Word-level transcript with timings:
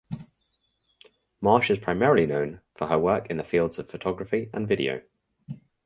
Marsh 1.41 1.69
is 1.69 1.77
primarily 1.77 2.25
known 2.25 2.59
for 2.73 2.87
her 2.87 2.97
work 2.97 3.29
in 3.29 3.37
the 3.37 3.43
fields 3.43 3.77
of 3.77 3.87
photography 3.87 4.49
and 4.51 4.67
video. 4.67 5.01